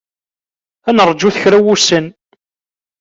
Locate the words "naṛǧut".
0.95-1.39